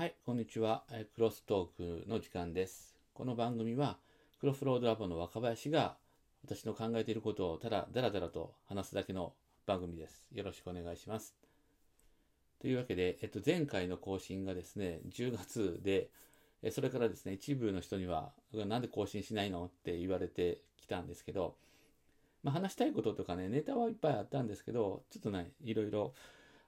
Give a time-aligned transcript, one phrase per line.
[0.00, 0.82] はい、こんにちは。
[1.14, 2.96] クロストークの時間です。
[3.12, 3.98] この番組は、
[4.40, 5.98] クロスロードラボの若林が
[6.42, 9.34] 私の考えていることをただだらだらと話すだけの
[9.66, 10.24] 番組です。
[10.32, 11.36] よろしくお願いします。
[12.62, 16.08] というわけで、えっと、前回の更新がですね、10月で、
[16.70, 19.66] それからですね、一部の人には、なんで更新しないの？
[19.66, 21.56] って言われてきたんですけど、
[22.42, 26.14] まあ、話したいこととかね、ネタはいっぱいあったんですけど、ちょっとね、いろいろ、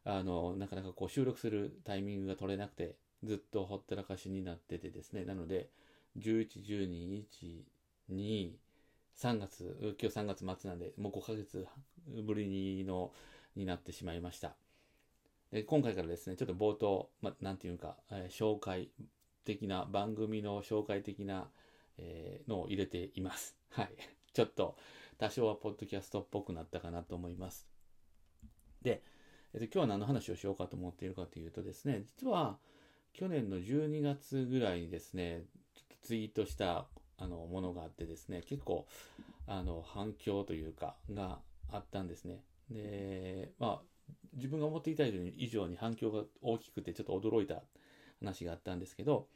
[0.05, 2.95] あの、なかなかこう収録するタイミングが取れなくて、
[3.25, 5.71] ずっとほったらかしになっててですね、なので、
[6.19, 7.63] 11、12、1、
[8.11, 8.53] 2、
[9.17, 11.67] 3月、今日3月末なんで、もう5ヶ月
[12.25, 13.13] ぶりにの、
[13.55, 14.55] になってしまいました。
[15.53, 18.91] で今回からですね、ちょっと冒頭、ま、なんていうか、えー紹介
[19.45, 21.51] 的な、番組の紹介的な、
[21.99, 23.57] えーのを入れています。
[23.71, 23.95] はい。
[24.33, 24.77] ちょっと、
[25.19, 27.69] 多少はポッドキャストっぽくなったかなと思います。
[28.81, 29.03] で、
[29.53, 32.59] えっと、今日は何の話をしようかと思っているかというとですね、実は、
[33.13, 35.45] 去年の12月ぐらいにですね、
[35.75, 36.87] ちょっとツイートした
[37.19, 38.87] あのものがあってですね、結構
[39.47, 41.39] あの反響というか、が
[41.71, 42.43] あったんですね。
[42.71, 47.63] で、まあ、自分が思っていた以上に反響が大きくて、ちょっと驚いた
[48.21, 49.29] 話があったんですけど、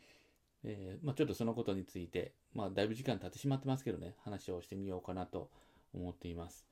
[0.65, 5.51] えーまあ、ちょっとそのことについて、まあ、だいぶ時間経ってしまってますけどね、話をしてみようかなと
[5.95, 6.67] 思っています。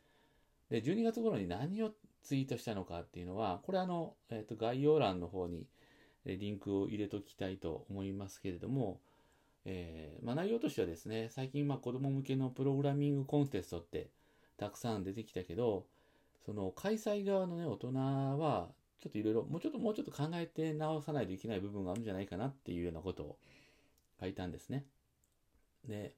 [0.71, 1.91] で、12月頃に何を
[2.23, 5.67] ツイートしたのかっていうのは、これあの、えっ、と、概要欄の方に
[6.27, 9.01] リンクを入れときたいと思いますけれども、
[9.65, 14.11] えーまあ、内容としてはですね、最近まあ子供向けのプログラミングコンテストって
[14.57, 15.87] たくさん出てきたけど、
[16.45, 18.69] その開催側のね、大人は、
[19.01, 23.39] ちょっといろいろ、もうちょっともうちょっと考えて直さないといけない部分があるんじゃないかなっていうようなことを
[24.21, 24.85] 書いたんですね。
[25.87, 26.15] で、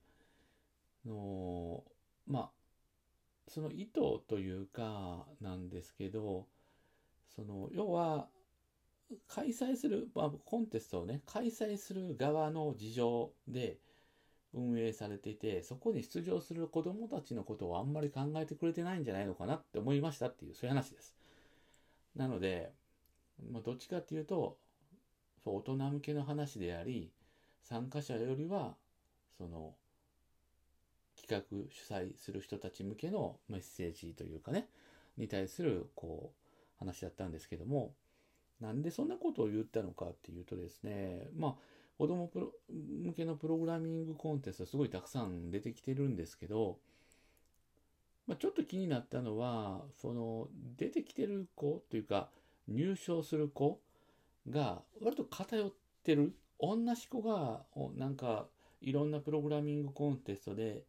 [1.05, 1.83] の
[2.25, 2.49] まあ、
[3.47, 6.47] その意図というかなんですけど、
[7.35, 8.27] その要は
[9.27, 13.77] 開催する、まあ、コンテストをね、開催する側の事情で
[14.53, 21.15] 運営されていて、そこに出場する子供たちのことをあんまり考えてくれてないんじゃないのかなって思いましたっていう、そういう話です。
[22.15, 22.73] なので、
[23.51, 24.57] まあ、どっちかっていうと、
[25.45, 27.11] 大人向けの話であり、
[27.61, 28.75] 参加者よりは、
[29.37, 29.75] その、
[31.15, 34.67] 企画主催する人たち向けのメッセージというかね、
[35.17, 37.93] に対する、こう、話だったんですけども、
[38.61, 41.55] なんでそんなことを言ったのかっていうとですね、まあ、
[41.97, 42.51] 子供プロ
[43.03, 46.79] 向けのプログラミングコンテストすごいたくさん出てきてるんですけど、
[48.27, 52.29] まあ、ちょっと気になったのは、その出てきてる子というか、
[52.67, 53.79] 入賞する子
[54.49, 55.73] が割と偏っ
[56.03, 56.35] てる。
[56.59, 57.61] 同じ子が、
[57.95, 58.47] なんか、
[58.81, 60.83] いろんなプログラミングコンテストで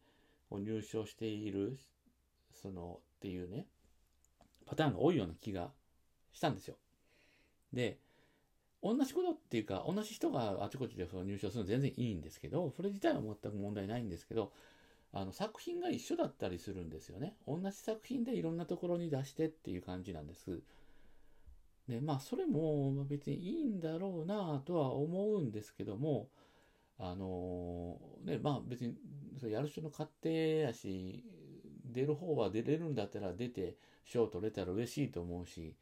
[0.51, 1.77] 入賞している、
[2.51, 3.67] その、っていうね、
[4.65, 5.71] パターンが多いような気が
[6.33, 6.75] したんですよ。
[7.73, 7.99] で、
[8.81, 14.51] 同じことっていうか、同じ人があちこちでその入賞するの全然いいんですけど、それ自体は全く問題ないんですけど、
[15.11, 17.35] あの作品が一緒だったりするんですよね。
[17.47, 20.61] 同じ作品でいろんなところに出してっていう感じなんです。
[21.87, 26.29] で、まあ、それも別にいいんだろうなとは思うんですけども、
[26.99, 28.95] あのね、まあ別に、
[29.39, 31.23] それやる人の勝手やし、
[31.85, 35.75] 出る方は出れるんだったら出て、賞取れたら嬉しいと思うし、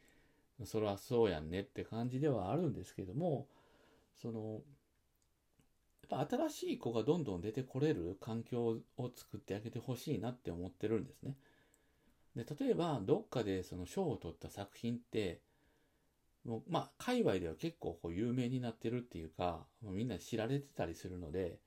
[0.66, 3.48] それはそうやんねって感じではあるんですけども、
[4.16, 4.62] その、
[6.10, 11.36] やっぱ新しい子がどんどん出てこれる環境を作ってあげてほしいなって思ってるんですね。
[12.36, 15.42] で、例えば、どっかでその賞を取った作品って、
[16.46, 21.60] もうまあ、界隈では結構こう有名になってるっていうか、もうみんな知られてたりするので、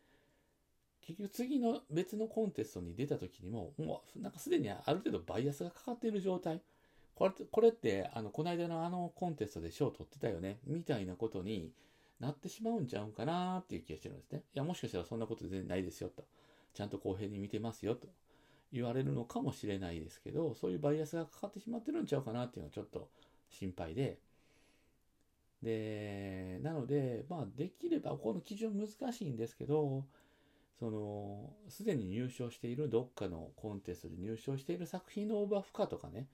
[1.02, 6.62] 結局次の別のコンテストに出た時にも、もうなんかすでにある程度バイアスがかかっている状態。
[7.20, 11.70] これこれって、あの、この間のあのコンテストで賞取ってたよね、みたいなことに
[12.18, 14.42] なってしまうんちゃうかなっていう気がしてるんですね。
[14.54, 16.24] いや、もしかしたらそんなこと全然ないですよと。
[16.72, 18.08] ちゃんと公平に見てますよと
[18.72, 23.10] 言われるのかもしれないですけど、そういうバイアスがかかってしまってるんちゃうかなっていうのはちょっと
[23.50, 24.18] 心配で。
[25.62, 30.06] で、なので、まあ、できれば、この基準難しいんですけど、
[30.78, 36.26] その、すでに入賞しているどっかのコンテストで入賞している作品のオーバー負荷とかね、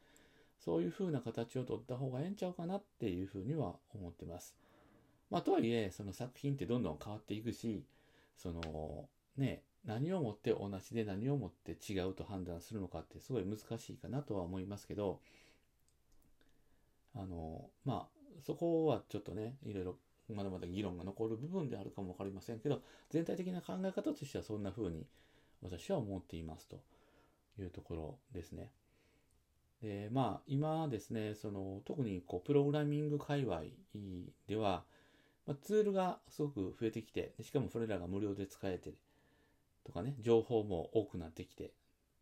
[0.59, 4.57] そういう風な形を取った方がええんちゃうかなっていうふうには思ってます。
[5.31, 7.85] まあ、とはいえ、その作品ってどんどん変わっていくし、
[8.37, 15.21] その、ね、何をもって同じで何をもって違うと判断するのかってすごい難しいかなとは思いますけど、
[17.15, 19.97] あの、まあ、そこはちょっとね、いろいろ
[20.29, 25.07] まだまだ議論が残る部分であるかもわかりませんけど、全体的な考え方としてはそんな風に
[25.63, 26.81] 私は思っていますと
[27.59, 28.71] いうところですね。
[29.83, 33.63] で、まあ今ですね、その特にこうプログラミング界隈
[34.49, 34.85] では、
[35.47, 38.95] まあ、ツールがすごく増えてきて、しかもそれらが無料で使えて、
[39.85, 41.71] とかね、情報も多くなってきて、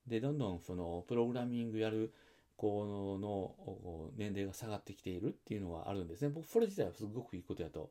[0.06, 2.12] で、どんどんそのプログラミングやる
[2.56, 2.84] 子
[3.18, 6.28] の年齢が下がってきているっていうのはあるんですね。
[6.28, 7.90] 僕、それ自体はすごくいいことやと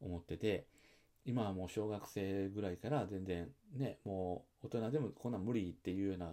[0.00, 0.66] 思ってて、
[1.24, 6.32] 今はもう小学生ぐらいから全然ね、もう大人でもこんな無理っていうような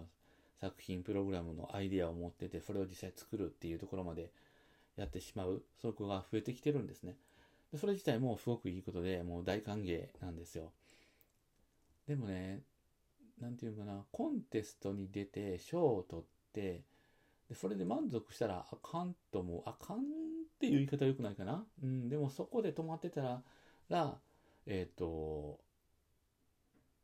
[0.60, 4.32] 作品、プログラムのアイデアを持ってて、それを実際作るっていうところまで
[4.96, 7.16] やってしまう、そこが増えてきてるんですね。
[7.72, 10.72] でそれ自体もすごくいいことで、もう大歓迎なんですよ。
[12.06, 12.62] でもね、
[13.40, 16.84] なんていうかな、コンテストに出て賞を取って、
[17.48, 20.00] でそれで満足したらあかんとも、あかんっ
[20.58, 21.64] ていう言い方は良くないかな。
[21.82, 23.42] うん、でもそこで止まってたら、
[23.88, 24.18] ら
[24.66, 25.60] えっ、ー、と、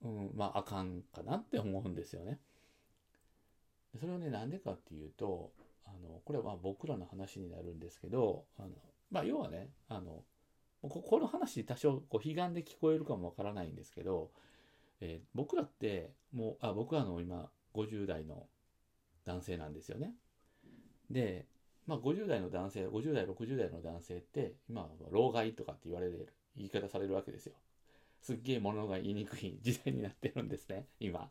[0.02, 2.40] うん、まああかんかなって思うんですよね。
[3.98, 5.52] それはね、なんでかっていうと、
[5.84, 8.68] あの、これは僕らの話になるんですけど、あの、
[9.10, 10.24] まあ要はね、あの、
[10.80, 14.30] この話多少こう悲願で聞こえるかもわからないんですけど、
[15.00, 18.46] えー、僕らってもう、あ、僕はの今50代の
[19.24, 20.14] 男性なんですよね。
[21.10, 21.46] で、
[21.86, 27.54] まあ50代の男性、50代、60代の男性って、今、老害とかって言われる、言い方されるわけですよ。
[28.20, 31.30] すっげえ物が言いにくい時代になってるんですね、今。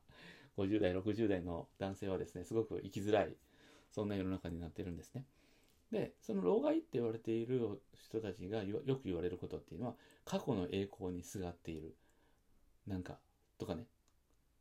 [0.58, 3.36] 50代、60代の男性はですね、すごく生きづらい、
[3.90, 5.26] そんな世の中になってるんですね。
[5.92, 11.96] で、その老害って言われている人たちがよく言われることっていうのは、過去の栄光にすがっている。
[12.88, 13.20] なんか、
[13.58, 13.86] とかね、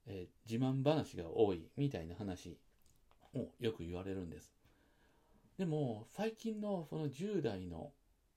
[0.07, 2.59] えー、自慢話が多いみたいな話
[3.35, 4.53] をよく言われるんです。
[5.57, 7.93] でも、最近のその10代の、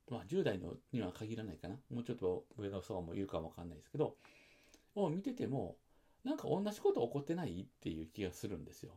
[0.09, 1.75] まあ10代のには限らないかな。
[1.89, 4.15] もうちょっと上の層もいるかもわかんないですけど、
[4.95, 5.77] を見てても、
[6.23, 7.61] なんか同じこと起こってない？
[7.61, 8.93] っていう気がするんですよ。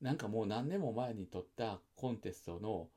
[0.00, 2.88] なんかもう何年も前に撮ったコンテストの、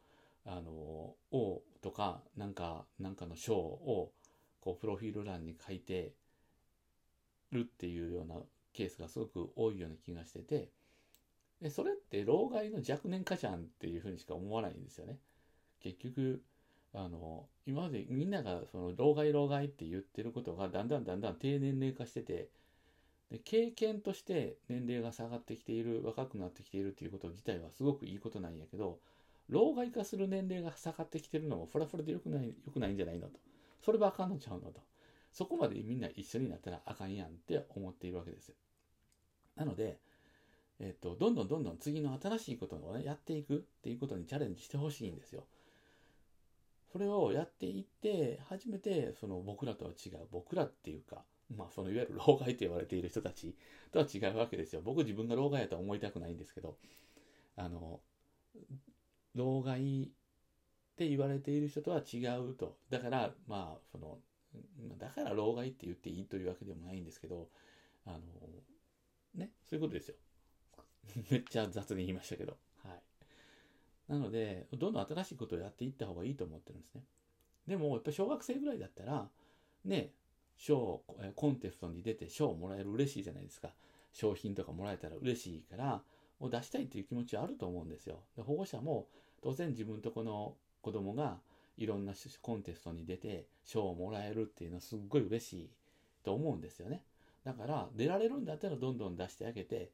[0.45, 4.11] あの、王とか、なんか、なんかの賞を、
[4.59, 6.13] こう、プロフィール欄に書いて
[7.51, 8.35] るっていうような
[8.73, 10.69] ケースがすごく多いような気がしてて、
[11.61, 15.17] でそれって老害の若年化じゃんっていうふうにしか思わないんですよね。
[15.81, 16.41] 結局、
[16.93, 22.49] あの、今までみんながその老害老害って言ってることがだんだんだんだん低年齢化してて、
[23.31, 28.99] で経験として年齢が下がってきている若くなってきているということ自体はすごくいいことなんやけど
[29.49, 33.39] 老害化する年齢が下がってきてるのもフラフラでよくないよくないんじゃないのと。
[33.81, 34.81] それはあかんのちゃうのと。
[35.31, 38.51] そこまでみんな一緒になったらあかんやんって思っているわけです
[39.55, 39.99] なので、
[40.79, 45.45] えっ、とどんどんどんどん次の新しいことを、ね、やっていくっていうことにチャレンジしてほしいんですよ。
[46.91, 51.23] それをやっていって初めてその僕らとは違う僕らっていうか
[51.55, 53.55] まあ、そのいわゆる老害と言われている人たち
[53.91, 54.81] とは違うわけですよ。
[54.83, 56.77] 僕自分が老害やとは思いたくないんですけど、
[57.55, 58.01] あの、
[59.33, 60.07] 老害っ
[60.97, 62.77] て言われている人とは違うと。
[62.89, 64.17] だから、まあ、その、
[64.97, 67.49] だから老害って言っていいというわけでもないんですけど、
[68.05, 68.19] あの、
[69.35, 70.15] ね、そういうことですよ。
[71.31, 72.57] めっちゃ雑に言いましたけど。
[72.83, 74.11] はい。
[74.11, 77.03] なので、どんどん新しいことをやっていった方がいいと思ってるんですね。
[77.67, 79.29] でも、やっぱ小学生ぐらいだったら、
[79.85, 80.13] ね、
[80.57, 81.01] 賞、
[81.35, 83.69] コンテストに出て賞をもらえる嬉しいじゃないですか。
[84.11, 86.01] 商品とかもらえたら嬉しいから、
[86.39, 88.19] もう出したいっていう気持ちはあると思うんですよ。
[88.35, 89.07] で保護者も
[89.41, 91.37] 当然自分とこの子供が
[91.77, 95.69] いろんなコンテストに出て賞をもらえるっていうのはすっごい嬉しい
[96.23, 97.03] と思うんですよね。
[97.43, 99.91] だから出られるんだったらどんどん出してあげて、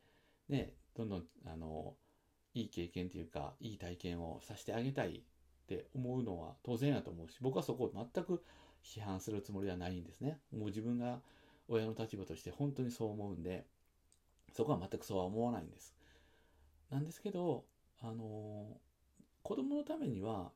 [0.50, 1.94] ね、どんどんあの
[2.54, 5.22] いい経験というかいい体験をさせてあげたいっ
[5.68, 8.44] て思うのは当然やと思うし僕はそこを全く
[8.84, 10.40] 批判するつもりはないんですね。
[10.52, 11.20] もう自分が
[11.68, 13.66] 親の立場として本当にそう思うんで、
[14.54, 15.94] そこは全くそうは思わないんです。
[16.92, 17.64] なんですけど、
[18.02, 18.76] あのー、
[19.42, 20.52] 子供のためには、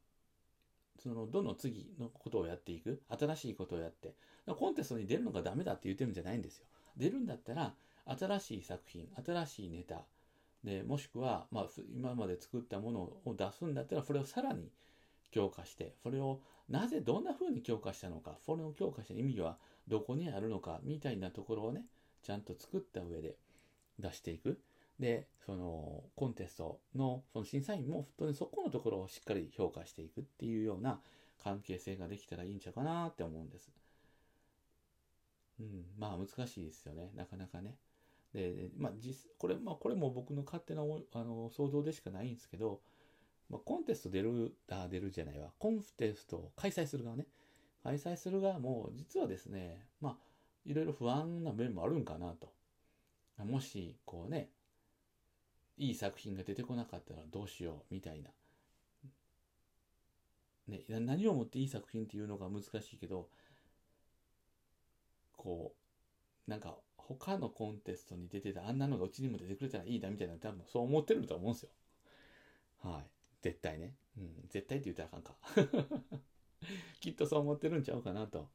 [1.00, 4.16] その、どの次のことをやっていく、新しいことをやって、
[4.46, 6.66] コンテストに出るのがダメだって言ってるんじゃないんですよ。
[6.98, 7.74] 出るんだったら、
[8.06, 10.06] 新しい作品、新しいネタ、
[10.64, 14.70] で、もしくは、まあ、今まで作ったものを出すんだったら、それをさらに
[15.32, 19.58] 強化して、それをなぜどんな風に強化したのか、それを強化した意味は
[19.88, 21.86] どこにあるのか、みたいなところをね、
[22.24, 23.36] ちゃんと作った上で
[24.00, 24.60] 出していく。
[25.00, 31.00] で、そのコンテストのその審査員も本当にそこのところをしっかり評価していくっていうような
[31.44, 33.70] 関係性ができたらいいんちゃうかなって思うんです。
[35.60, 37.76] うん、まあ難しいですよね、なかなかね。
[38.34, 42.82] で、まあ実、これ、まあこれも僕の勝手なあの想像でしかないんですけど、
[43.50, 45.52] まあ、コンテスト出る、あ、出るじゃないわ。
[45.58, 47.26] コンテストを開催する側ね。
[47.84, 50.18] 開催する側も、実はですね、まあ、
[50.66, 52.52] いろいろ不安な面もあるんかなと。
[53.40, 54.50] もし、こうね、
[55.78, 58.32] いい作品が出てこなかったらどうしよう、みたいな。
[60.68, 63.30] ね、何をもっていい作品っていうのが難しいけど、
[65.38, 65.74] こ
[66.48, 71.70] う、なんか他のコンテストに出てたあんなのがうちにも出てくれたらいいなみたいな多分そう思ってると思うんですよ。
[72.84, 73.17] はい。
[73.48, 73.96] 絶対ね。
[74.18, 74.46] うん。
[74.50, 75.36] 絶対って言ったらあかんか。
[77.00, 78.50] きっとそう思ってるんちゃうかなと。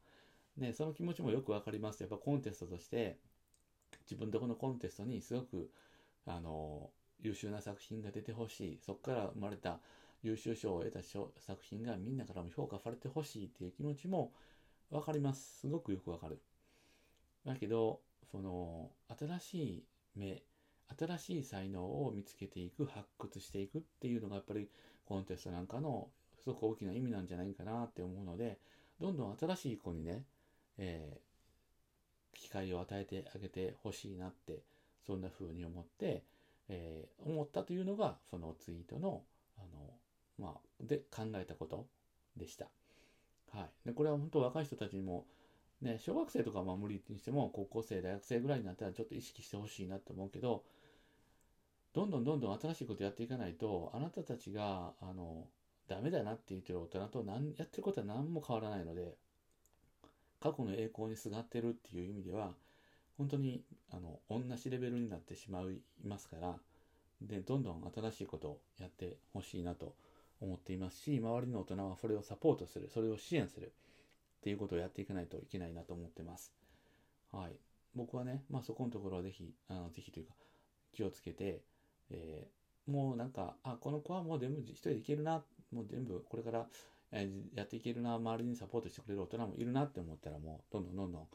[0.56, 2.02] ね、その気持ちもよくわかります。
[2.02, 3.18] やっぱコンテストとして、
[4.02, 5.70] 自分とこのコンテストにすごく、
[6.26, 8.78] あの、優秀な作品が出てほしい。
[8.80, 9.80] そこから生まれた
[10.22, 14.34] 優秀賞を得た作品がみんなからも評価されてほしいっていう気持ちも
[14.90, 15.60] わかります。
[15.60, 16.42] すごくよくわかる。
[17.46, 19.84] だけど、その、新しい
[20.16, 20.42] 目、
[20.98, 24.68] 新しい才能を見つけていく、発掘していくっていうのがやっぱり
[25.04, 26.08] コンテストなんかの
[26.42, 28.58] すごく大きな意味なんじゃないかなって思うので、
[29.00, 30.24] どんどん新しい子にね、
[30.78, 34.62] えー、機会を与えてあげてほしいなって、
[35.06, 36.24] そんな風に思って、
[36.68, 39.22] えー、思ったというのが、そのツイートの、
[39.58, 39.90] あの、
[40.38, 41.86] まあ、で考えたこと
[42.36, 42.66] でした。
[43.52, 43.88] はい。
[43.88, 45.26] で、これは本当若い人たちにも、
[45.80, 50.64] ね、小学生とかは無理にしても、高校生、大学生ぐらいになったらちょっと意識してほしいなと思うけど、
[51.94, 55.46] どんどんどんどん新しいことやっていかないと、あなたたちが、あの、
[55.88, 59.16] ダメだなって言ってる大人と何やってることは何も変わらないので、
[60.40, 62.54] 過去の栄光にすがってるっていう意味では、
[63.18, 66.56] 本当に、あの、同じレベルになってしまいますから、
[67.20, 69.94] で、どんどん新しいことをやってほしいなと
[70.40, 73.70] 思っていますし、周りの大人はそれをサポートする、それを支援するっ
[74.42, 76.52] ていうことをやっていかないといけないなと思ってます。
[77.30, 77.52] はい。
[77.94, 80.34] 僕はね、まあそこのところはぜひ、あのぜひというか、
[80.92, 81.62] 気をつけて、
[82.12, 85.42] えー、もうなんか、あ、この子はもう全部一人でいけるな、
[85.72, 86.66] もう全部これから、
[87.12, 91.26] えー、やっていけるな、周りにサポートしてくれる大人もいるなって思ったらもう、どんどんどんどん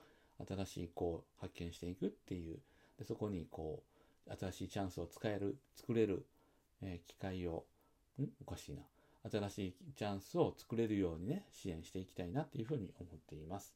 [0.47, 2.59] 新しい子を発見していくっていう、
[2.97, 3.83] でそこにこ
[4.27, 6.25] う、新しいチャンスを使える、作れる、
[6.81, 7.65] えー、機会を、
[8.19, 8.27] ん？
[8.45, 8.81] おかしいな。
[9.29, 13.73] 新しいチャンスを作れるようにね、支援していきたいなっていうふうに思っています。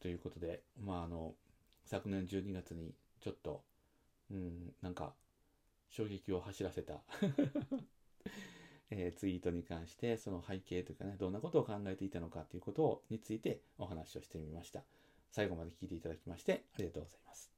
[0.00, 1.34] ということで、まああの、
[1.84, 3.62] 昨年12月にちょっと、
[4.30, 5.12] うん、なんか、
[5.92, 7.02] 衝撃を走らせた
[8.90, 14.84] えー、ツイートに関して、その背景というかね、どんなことを考えていたのかということをについてお話をしてみました。
[15.30, 17.51] 最後まで聞いていただきましてありがとうございます。